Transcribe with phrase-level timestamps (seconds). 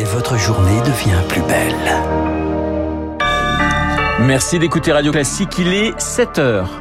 [0.00, 1.74] et votre journée devient plus belle.
[4.20, 6.80] Merci d'écouter Radio Classique, il est 7 heures.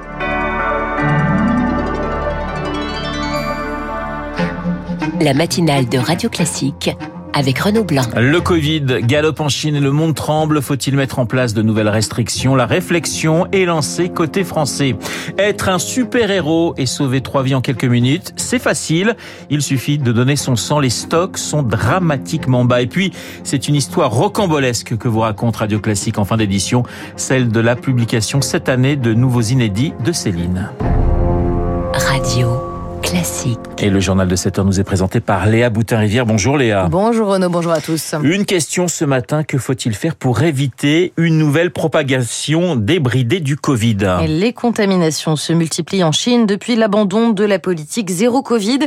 [5.20, 6.92] La matinale de Radio Classique
[7.34, 8.04] avec Renaud Blanc.
[8.16, 10.61] Le Covid galope en Chine et le monde tremble.
[10.61, 12.55] Faut-il mettre en place de nouvelles restrictions?
[12.55, 14.96] La réflexion est lancée côté français.
[15.38, 19.15] Être un super-héros et sauver trois vies en quelques minutes, c'est facile.
[19.50, 20.79] Il suffit de donner son sang.
[20.79, 22.82] Les stocks sont dramatiquement bas.
[22.82, 23.11] Et puis,
[23.43, 26.83] c'est une histoire rocambolesque que vous raconte Radio Classique en fin d'édition,
[27.16, 30.69] celle de la publication cette année de nouveaux inédits de Céline.
[31.93, 32.69] Radio
[33.09, 33.58] classique.
[33.80, 36.25] Et le journal de 7 heures nous est présenté par Léa Boutin-Rivière.
[36.25, 36.88] Bonjour Léa.
[36.89, 38.13] Bonjour Renaud, bonjour à tous.
[38.23, 43.97] Une question ce matin, que faut-il faire pour éviter une nouvelle propagation débridée du Covid?
[44.27, 48.80] Les contaminations se multiplient en Chine depuis l'abandon de la politique zéro Covid.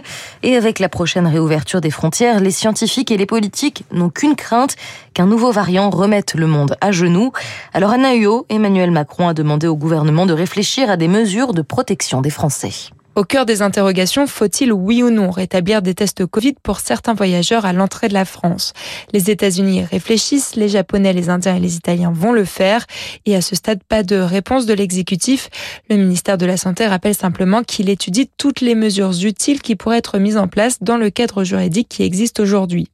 [0.42, 4.76] Et avec la prochaine réouverture des frontières, les scientifiques et les politiques n'ont qu'une crainte,
[5.14, 7.32] qu'un nouveau variant remette le monde à genoux.
[7.74, 11.62] Alors à Nahuo, Emmanuel Macron a demandé au gouvernement de réfléchir à des mesures de
[11.62, 12.92] protection des Français.
[13.14, 17.66] Au cœur des interrogations, faut-il oui ou non rétablir des tests Covid pour certains voyageurs
[17.66, 18.72] à l'entrée de la France?
[19.12, 22.86] Les États-Unis réfléchissent, les Japonais, les Indiens et les Italiens vont le faire.
[23.26, 25.50] Et à ce stade, pas de réponse de l'exécutif.
[25.90, 29.98] Le ministère de la Santé rappelle simplement qu'il étudie toutes les mesures utiles qui pourraient
[29.98, 32.88] être mises en place dans le cadre juridique qui existe aujourd'hui.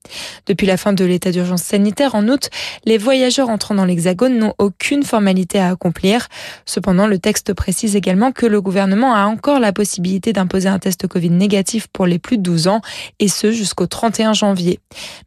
[0.47, 2.51] Depuis la fin de l'état d'urgence sanitaire en août,
[2.87, 6.27] les voyageurs entrant dans l'Hexagone n'ont aucune formalité à accomplir.
[6.67, 11.07] Cependant, le texte précise également que le gouvernement a encore la possibilité d'imposer un test
[11.07, 12.81] Covid négatif pour les plus de 12 ans,
[13.19, 14.81] et ce jusqu'au 31 janvier.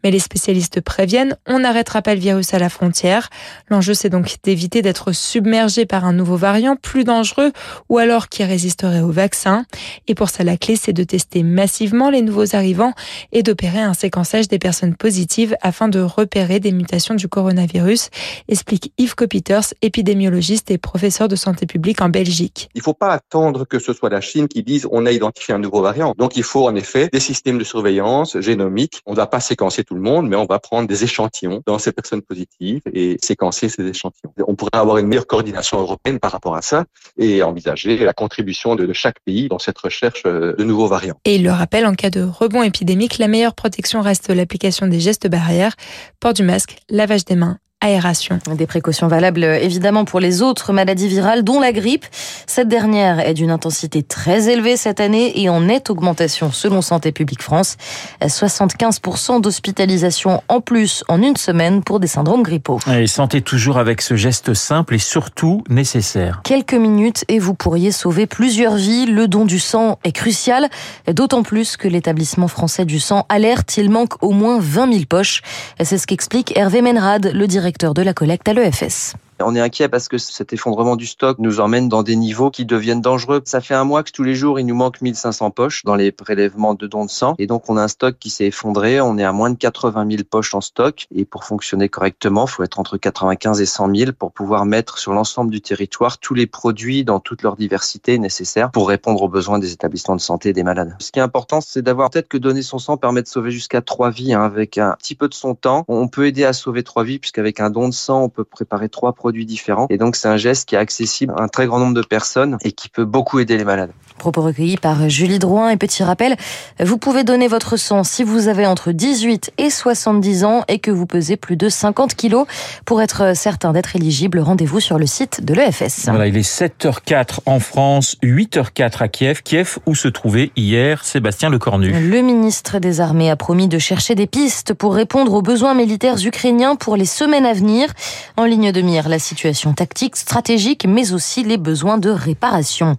[0.03, 3.29] Mais les spécialistes préviennent, on n'arrêtera pas le virus à la frontière.
[3.69, 7.51] L'enjeu, c'est donc d'éviter d'être submergé par un nouveau variant plus dangereux
[7.89, 9.65] ou alors qui résisterait au vaccin.
[10.07, 12.93] Et pour ça, la clé, c'est de tester massivement les nouveaux arrivants
[13.31, 18.09] et d'opérer un séquençage des personnes positives afin de repérer des mutations du coronavirus,
[18.47, 22.69] explique Yves Copiters, épidémiologiste et professeur de santé publique en Belgique.
[22.75, 25.59] Il ne faut pas attendre que ce soit la Chine qui on a identifié un
[25.59, 26.13] nouveau variant.
[26.17, 29.01] Donc il faut en effet des systèmes de surveillance génomique.
[29.05, 31.79] On ne va pas séquencer tout le monde, mais on va prendre des échantillons dans
[31.79, 34.33] ces personnes positives et séquencer ces échantillons.
[34.47, 36.85] On pourrait avoir une meilleure coordination européenne par rapport à ça
[37.17, 41.15] et envisager la contribution de, chaque pays dans cette recherche euh, de nouveaux variants.
[41.25, 44.99] Et il le rappelle, en cas de rebond épidémique, la meilleure protection reste l'application des
[44.99, 45.75] gestes barrières,
[46.19, 48.39] port du masque, lavage des mains aération.
[48.55, 52.05] Des précautions valables évidemment pour les autres maladies virales, dont la grippe.
[52.45, 57.11] Cette dernière est d'une intensité très élevée cette année et en nette augmentation selon Santé
[57.11, 57.77] publique France.
[58.21, 62.79] 75% d'hospitalisation en plus en une semaine pour des syndromes grippaux.
[62.87, 66.41] Et santé toujours avec ce geste simple et surtout nécessaire.
[66.43, 69.07] Quelques minutes et vous pourriez sauver plusieurs vies.
[69.07, 70.69] Le don du sang est crucial,
[71.11, 75.41] d'autant plus que l'établissement français du sang alerte, il manque au moins 20 000 poches.
[75.81, 79.15] C'est ce qu'explique Hervé Menrad, le directeur de la collecte à l'EFS.
[79.43, 82.65] On est inquiet parce que cet effondrement du stock nous emmène dans des niveaux qui
[82.65, 83.41] deviennent dangereux.
[83.45, 86.11] Ça fait un mois que tous les jours, il nous manque 1500 poches dans les
[86.11, 87.35] prélèvements de dons de sang.
[87.37, 89.01] Et donc, on a un stock qui s'est effondré.
[89.01, 91.07] On est à moins de 80 000 poches en stock.
[91.15, 95.13] Et pour fonctionner correctement, faut être entre 95 et 100 000 pour pouvoir mettre sur
[95.13, 99.59] l'ensemble du territoire tous les produits dans toute leur diversité nécessaires pour répondre aux besoins
[99.59, 100.95] des établissements de santé et des malades.
[100.99, 103.51] Ce qui est important, c'est d'avoir en tête que donner son sang permet de sauver
[103.51, 104.33] jusqu'à trois vies.
[104.33, 104.43] Hein.
[104.43, 107.59] Avec un petit peu de son temps, on peut aider à sauver trois vies puisqu'avec
[107.59, 109.87] un don de sang, on peut préparer trois produits différents.
[109.89, 112.57] Et donc, c'est un geste qui est accessible à un très grand nombre de personnes
[112.63, 113.91] et qui peut beaucoup aider les malades.
[114.17, 115.69] Propos recueillis par Julie Drouin.
[115.69, 116.35] Et petit rappel,
[116.79, 120.91] vous pouvez donner votre sang si vous avez entre 18 et 70 ans et que
[120.91, 122.45] vous pesez plus de 50 kilos.
[122.85, 126.05] Pour être certain d'être éligible, rendez-vous sur le site de l'EFS.
[126.05, 129.41] Voilà, il est 7h04 en France, 8h04 à Kiev.
[129.41, 131.91] Kiev où se trouvait hier Sébastien Lecornu.
[131.91, 136.17] Le ministre des Armées a promis de chercher des pistes pour répondre aux besoins militaires
[136.23, 137.89] ukrainiens pour les semaines à venir.
[138.37, 142.97] En ligne de mire, la situation tactique, stratégique, mais aussi les besoins de réparation.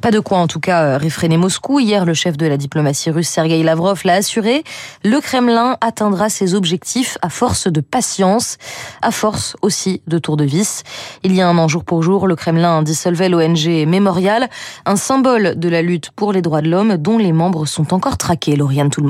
[0.00, 1.80] Pas de quoi en tout cas réfréner Moscou.
[1.80, 4.64] Hier, le chef de la diplomatie russe, Sergei Lavrov, l'a assuré.
[5.04, 8.56] Le Kremlin atteindra ses objectifs à force de patience,
[9.02, 10.82] à force aussi de tour de vis.
[11.22, 14.48] Il y a un an, jour pour jour, le Kremlin dissolvait l'ONG Mémorial,
[14.86, 18.16] un symbole de la lutte pour les droits de l'homme dont les membres sont encore
[18.16, 19.04] traqués, Lauriane Tout.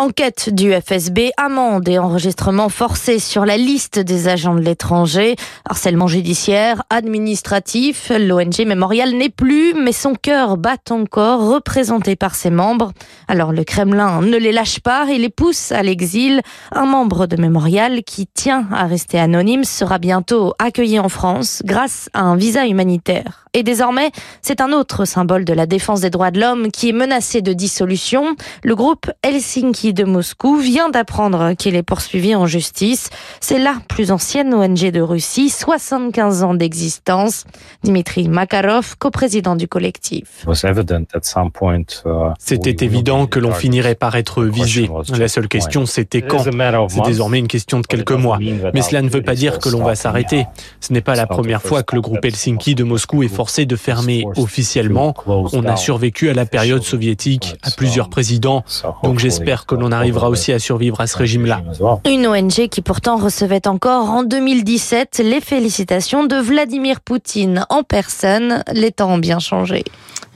[0.00, 5.36] Enquête du FSB, amende et enregistrement forcé sur la liste des agents de l'étranger,
[5.68, 8.10] harcèlement judiciaire, administratif.
[8.18, 12.92] L'ONG Mémorial n'est plus, mais son cœur bat encore, représenté par ses membres.
[13.28, 16.40] Alors le Kremlin ne les lâche pas et les pousse à l'exil.
[16.72, 22.08] Un membre de Mémorial qui tient à rester anonyme sera bientôt accueilli en France grâce
[22.14, 23.44] à un visa humanitaire.
[23.52, 24.12] Et désormais,
[24.42, 27.52] c'est un autre symbole de la défense des droits de l'homme qui est menacé de
[27.52, 28.36] dissolution.
[28.62, 33.10] Le groupe Helsinki De Moscou vient d'apprendre qu'il est poursuivi en justice.
[33.40, 37.44] C'est la plus ancienne ONG de Russie, 75 ans d'existence.
[37.82, 40.46] Dimitri Makarov, coprésident du collectif.
[42.38, 44.88] C'était évident que l'on finirait par être visé.
[45.16, 46.44] La seule question, c'était quand.
[46.88, 48.38] C'est désormais une question de quelques mois.
[48.74, 50.46] Mais cela ne veut pas dire que l'on va s'arrêter.
[50.80, 53.76] Ce n'est pas la première fois que le groupe Helsinki de Moscou est forcé de
[53.76, 55.14] fermer officiellement.
[55.26, 58.64] On a survécu à la période soviétique, à plusieurs présidents.
[59.02, 61.62] Donc j'espère que l'on arrivera aussi à survivre à ce régime-là.
[62.04, 68.64] Une ONG qui pourtant recevait encore en 2017 les félicitations de Vladimir Poutine en personne.
[68.72, 69.84] Les temps ont bien changé.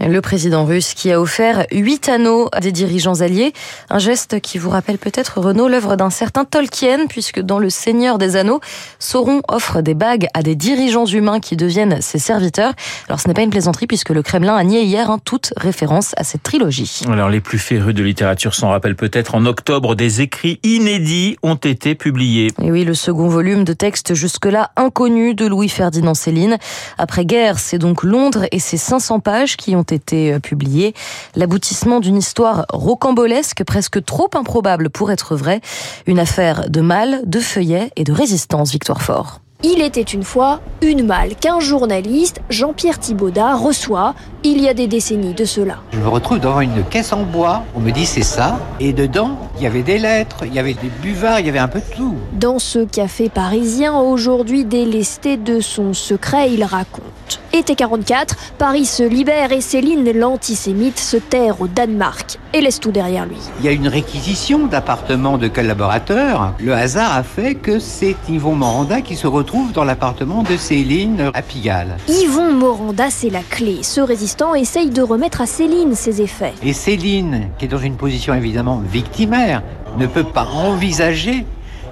[0.00, 3.52] Le président russe qui a offert huit anneaux à des dirigeants alliés.
[3.90, 8.18] Un geste qui vous rappelle peut-être, Renaud, l'œuvre d'un certain Tolkien, puisque dans Le Seigneur
[8.18, 8.60] des Anneaux,
[8.98, 12.72] Sauron offre des bagues à des dirigeants humains qui deviennent ses serviteurs.
[13.08, 16.12] Alors ce n'est pas une plaisanterie, puisque le Kremlin a nié hier hein, toute référence
[16.16, 17.02] à cette trilogie.
[17.08, 19.23] Alors les plus férus de littérature s'en rappellent peut-être.
[19.32, 22.50] En octobre, des écrits inédits ont été publiés.
[22.60, 26.58] Et oui, le second volume de textes jusque-là inconnus de Louis-Ferdinand Céline.
[26.98, 30.94] Après guerre, c'est donc Londres et ses 500 pages qui ont été euh, publiées.
[31.36, 35.60] L'aboutissement d'une histoire rocambolesque, presque trop improbable pour être vraie.
[36.06, 39.43] Une affaire de mal, de feuillet et de résistance, Victoire Fort.
[39.62, 44.86] Il était une fois une malle qu'un journaliste, Jean-Pierre Thibaudat, reçoit il y a des
[44.86, 45.76] décennies de cela.
[45.92, 47.62] Je me retrouve devant une caisse en bois.
[47.74, 48.58] On me dit c'est ça.
[48.78, 51.58] Et dedans, il y avait des lettres, il y avait des buvards, il y avait
[51.58, 52.14] un peu de tout.
[52.32, 57.04] Dans ce café parisien, aujourd'hui délesté de son secret, il raconte.
[57.52, 62.92] Été 44, Paris se libère et Céline, l'antisémite, se terre au Danemark et laisse tout
[62.92, 63.36] derrière lui.
[63.60, 66.54] Il y a une réquisition d'appartements de collaborateurs.
[66.60, 71.30] Le hasard a fait que c'est Yvon Moranda qui se retrouve dans l'appartement de Céline
[71.34, 71.96] à Pigalle.
[72.08, 73.78] Yvon Moranda, c'est la clé.
[73.82, 76.54] Ce résistant essaye de remettre à Céline ses effets.
[76.62, 79.62] Et Céline, qui est dans une position évidemment victimaire,
[79.96, 81.44] ne peut pas envisager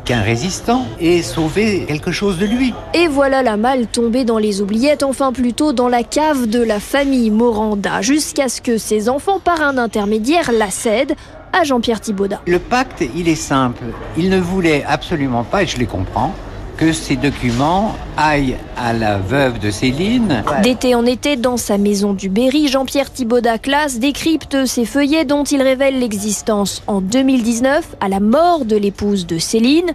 [0.05, 2.75] qu'un résistant ait sauvé quelque chose de lui.
[2.95, 6.81] Et voilà la malle tombée dans les oubliettes, enfin plutôt dans la cave de la
[6.81, 11.15] famille Moranda, jusqu'à ce que ses enfants, par un intermédiaire, la cèdent
[11.53, 12.41] à Jean-Pierre Thibaudat.
[12.47, 13.85] Le pacte, il est simple.
[14.17, 16.35] Il ne voulait absolument pas, et je les comprends,
[16.77, 20.43] que ces documents aillent à la veuve de Céline.
[20.63, 25.45] D'été en été, dans sa maison du Berry, Jean-Pierre Thibaudat classe décrypte ces feuillets dont
[25.45, 29.93] il révèle l'existence en 2019 à la mort de l'épouse de Céline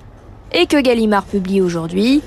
[0.54, 2.22] et que Gallimard publie aujourd'hui.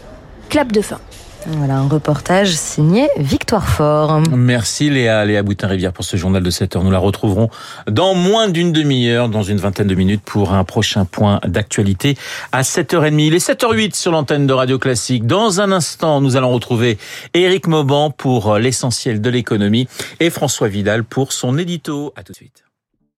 [0.49, 0.99] Clap de fin.
[1.47, 4.21] Voilà un reportage signé Victoire Fort.
[4.31, 6.85] Merci Léa, Léa Boutin-Rivière pour ce journal de 7 heures.
[6.85, 7.49] Nous la retrouverons
[7.89, 12.17] dans moins d'une demi-heure, dans une vingtaine de minutes pour un prochain point d'actualité
[12.53, 13.19] à 7h30.
[13.21, 15.27] Il est 7h08 sur l'antenne de Radio Classique.
[15.27, 16.99] Dans un instant, nous allons retrouver
[17.35, 19.89] Éric Mauban pour l'essentiel de l'économie
[20.21, 22.13] et François Vidal pour son édito.
[22.17, 22.65] À tout de suite.